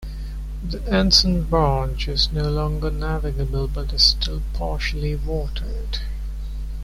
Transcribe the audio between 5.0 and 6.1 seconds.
watered.